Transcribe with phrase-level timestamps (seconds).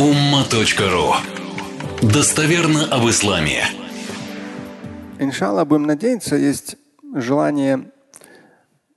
[0.00, 1.12] umma.ru
[2.00, 3.62] Достоверно об исламе.
[5.18, 6.76] Иншаллах, будем надеяться, есть
[7.14, 7.92] желание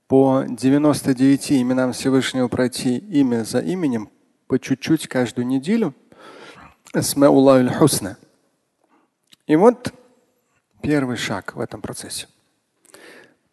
[0.08, 4.08] по 99 именам Всевышнего пройти имя за именем
[4.46, 5.94] по чуть-чуть каждую неделю.
[6.94, 8.16] Асмауллах хусна.
[9.46, 9.92] И вот
[10.80, 12.28] первый шаг в этом процессе.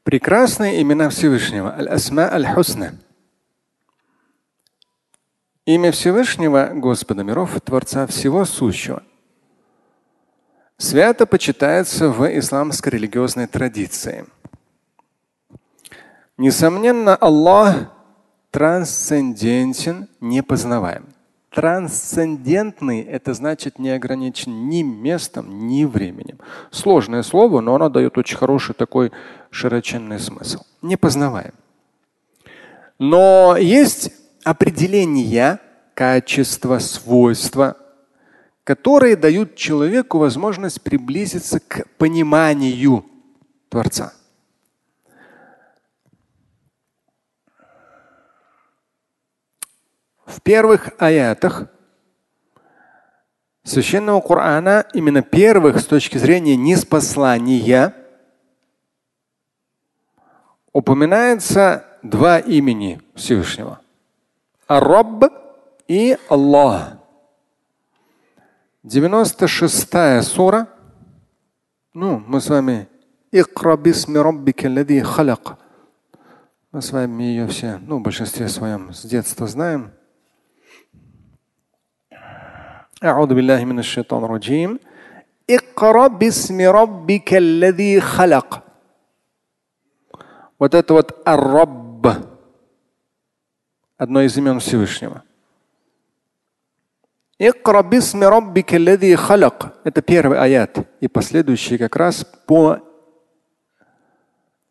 [0.04, 1.76] Прекрасные имена Всевышнего.
[1.76, 2.94] Аль-Асма Аль-Хусна.
[5.66, 9.04] Имя Всевышнего, Господа миров, Творца всего сущего,
[10.78, 14.26] свято почитается в исламской религиозной традиции.
[16.38, 17.92] Несомненно, Аллах
[18.50, 21.06] трансцендентен, непознаваем.
[21.52, 26.40] Трансцендентный– это значит не ограничен ни местом, ни временем.
[26.72, 29.12] Сложное слово, но оно дает очень хороший такой
[29.52, 30.64] широченный смысл.
[30.82, 31.54] Непознаваем.
[32.98, 34.12] Но есть
[34.44, 35.60] определения,
[35.94, 37.78] качества, свойства,
[38.64, 43.06] которые дают человеку возможность приблизиться к пониманию
[43.70, 44.14] Творца.
[50.26, 51.68] В первых аятах
[53.64, 57.94] Священного Корана, именно первых с точки зрения неспослания,
[60.74, 63.80] упоминается два имени Всевышнего.
[64.71, 65.25] Ар-Рабб
[65.89, 66.99] и Аллах.
[68.83, 70.69] 96 сура.
[71.95, 72.89] Ну, мы с вами
[73.33, 75.59] Икра бисми раббика лади халак.
[76.73, 79.93] Мы с вами ее все, ну, в большинстве своем с детства знаем.
[83.05, 84.79] أعوذ بالله من الشيطان الرجيم
[85.51, 88.63] اقرأ باسم ربك الذي خلق
[90.59, 92.09] Вот это вот Ар-Рабб,
[94.02, 95.22] одно из имен Всевышнего.
[99.84, 100.88] Это первый аят.
[101.02, 102.80] И последующие как раз по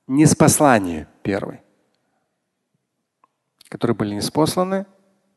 [0.08, 1.60] неспосланию первый,
[3.68, 4.86] которые были неспосланы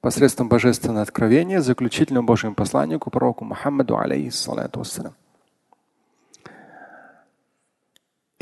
[0.02, 5.16] посредством божественного откровения заключительному Божьему посланнику пророку Мухаммаду алейхиссалату вассалам.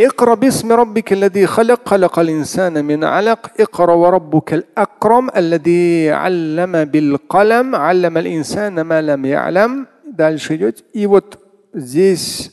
[0.01, 7.75] اقرأ باسم ربك الذي خلق خلق الإنسان من علق اقرأ وربك الأكرم الذي علم بالقلم
[7.75, 10.85] علم الإنسان ما لم يعلم Дальше идет.
[10.93, 11.41] И вот
[11.73, 12.53] здесь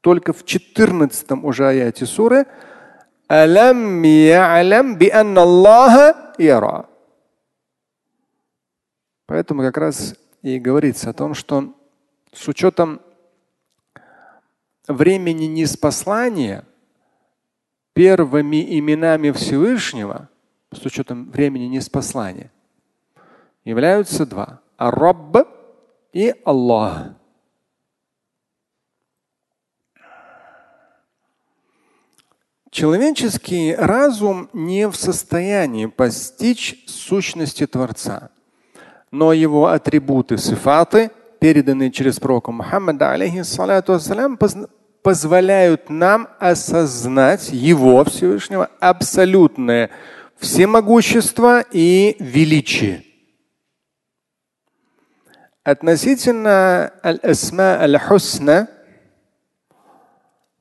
[0.00, 2.46] только в 14 уже аяте суры
[3.30, 6.84] ألم يعلم بأن الله يرى
[9.26, 11.72] Поэтому как раз и говорится о том, что
[12.32, 13.00] с учетом
[14.87, 16.65] времени неспослания
[17.93, 20.29] первыми именами Всевышнего,
[20.71, 22.51] с учетом времени неспослания,
[23.63, 24.61] являются два.
[24.77, 25.47] Ар-Рабб
[26.13, 27.15] и Аллах.
[32.69, 38.29] Человеческий разум не в состоянии постичь сущности Творца,
[39.09, 41.09] но его атрибуты, сифаты,
[41.39, 43.99] переданные через пророка Мухаммада, алейхиссалату
[45.03, 49.89] позволяют нам осознать Его Всевышнего абсолютное
[50.37, 53.03] всемогущество и величие.
[55.63, 58.69] Относительно аль-асма аль-хусна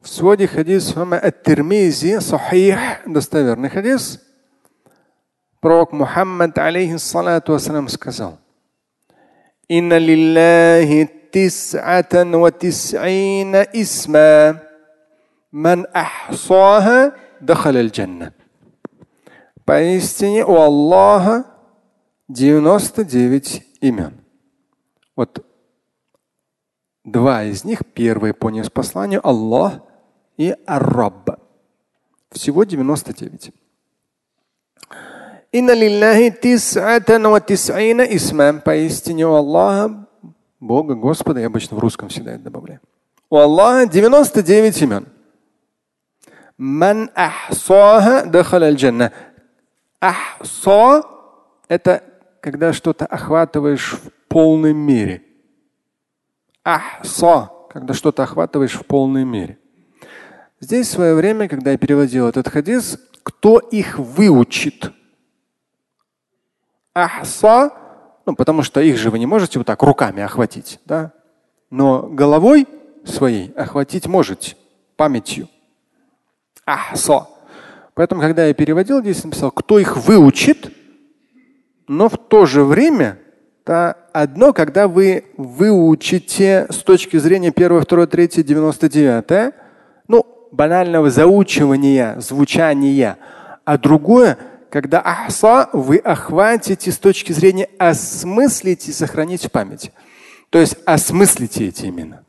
[0.01, 4.21] в своде хадис ат-Тирмизи, сахих, достоверный хадис,
[5.61, 8.39] пророк Мухаммад, алейхиссалату сказал,
[9.70, 14.60] «Инна лиллахи تسعة وتسعين اسما
[15.54, 18.32] من أحصاها دخل الجنة
[19.64, 21.46] Поистине у Аллаха
[22.28, 24.20] 99 имен.
[25.16, 25.46] Вот
[27.06, 29.80] два из них, первые по неспосланию Аллах
[30.36, 31.38] и Ар-Рабб.
[32.32, 33.54] Всего 99.
[35.59, 38.61] Инна лиллахи тис'атан ва тис'ина исма.
[38.65, 40.07] Поистине у Аллаха
[40.61, 42.81] Бога, Господа, я обычно в русском всегда это добавляю.
[43.31, 45.07] У Аллаха 99 имен.
[46.59, 49.13] Ман ахсаха дахаля джанна.
[49.99, 51.03] Ахса–
[51.69, 52.03] это
[52.43, 55.23] когда что-то охватываешь в полной мере.
[56.65, 59.59] Ахса– когда что-то охватываешь в полной мере.
[60.61, 64.93] Здесь в свое время, когда я переводил этот хадис, кто их выучит?
[67.05, 67.71] Ахса
[68.27, 71.13] ну, потому что их же вы не можете вот так руками охватить, да?
[71.71, 72.67] Но головой
[73.05, 74.57] своей охватить можете,
[74.97, 75.49] памятью.
[76.67, 77.29] Ахсо.
[77.95, 80.73] Поэтому, когда я переводил, здесь написал, кто их выучит,
[81.87, 83.19] но в то же время
[83.67, 89.55] Это одно, когда вы выучите с точки зрения 1, 2, 3, 99,
[90.07, 93.19] ну, банального заучивания, звучания.
[93.65, 94.39] А другое,
[94.77, 99.91] когда ахса вы охватите с точки зрения осмыслить и сохранить в памяти.
[100.51, 102.25] То есть осмыслите эти имена.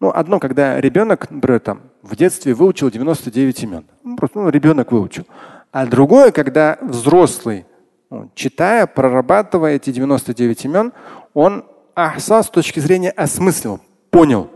[0.00, 3.86] Ну, одно, когда ребенок, например, там, в детстве выучил 99 имен.
[4.02, 5.24] Ну, просто ну, ребенок выучил.
[5.70, 7.64] А другое, когда взрослый,
[8.10, 10.92] ну, читая, прорабатывая эти 99 имен,
[11.32, 13.78] он ахса с точки зрения осмыслил,
[14.10, 14.50] понял.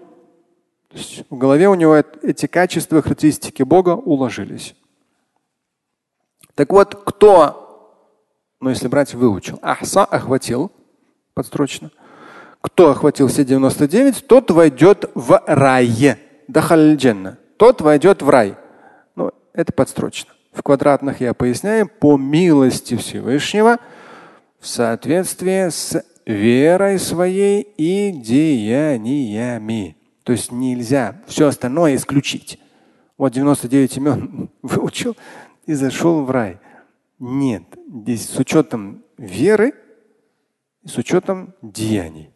[0.88, 4.74] То есть в голове у него эти качества, характеристики Бога уложились.
[6.54, 7.98] Так вот, кто,
[8.60, 10.72] ну если брать, выучил, ахса охватил
[11.34, 11.90] подстрочно–
[12.64, 16.16] кто охватил все 99, тот войдет в рай.
[16.48, 16.98] Дахаль
[17.58, 18.54] Тот войдет в рай.
[19.16, 20.32] Ну, это подстрочно.
[20.50, 23.76] В квадратных я поясняю, по милости Всевышнего,
[24.58, 29.98] в соответствии с верой своей и деяниями.
[30.22, 32.58] То есть нельзя все остальное исключить.
[33.18, 35.18] Вот 99 имен выучил
[35.66, 36.58] и зашел в рай.
[37.18, 39.74] Нет, здесь с учетом веры
[40.84, 42.30] с учетом деяний.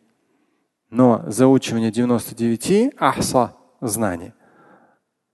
[0.90, 4.32] Но заучивание 99 ахса знаний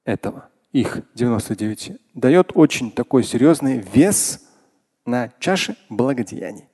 [0.04, 4.40] этого, их 99, дает очень такой серьезный вес
[5.06, 6.68] на чаше благодеяний.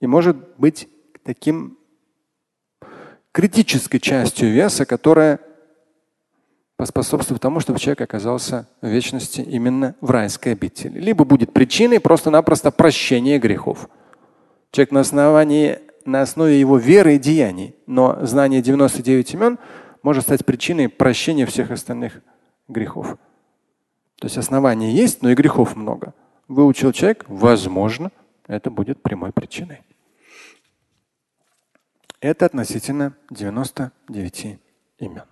[0.00, 0.88] И может быть
[1.22, 1.78] таким
[3.30, 5.40] критической частью веса, которая
[6.82, 10.98] поспособствует тому, чтобы человек оказался в вечности именно в райской обители.
[10.98, 13.88] Либо будет причиной просто-напросто прощения грехов.
[14.72, 17.76] Человек на основании на основе его веры и деяний.
[17.86, 19.58] Но знание 99 имен
[20.02, 22.20] может стать причиной прощения всех остальных
[22.66, 23.16] грехов.
[24.18, 26.14] То есть основания есть, но и грехов много.
[26.48, 28.10] Выучил человек, возможно,
[28.48, 29.82] это будет прямой причиной.
[32.20, 34.58] Это относительно 99
[34.98, 35.31] имен.